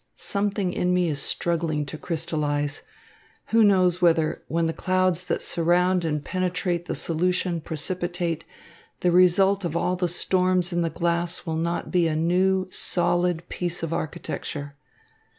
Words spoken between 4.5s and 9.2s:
the clouds that surround and penetrate the solution precipitate, the